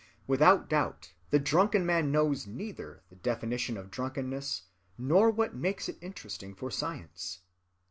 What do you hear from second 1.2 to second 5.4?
the drunken man knows neither the definition of drunkenness nor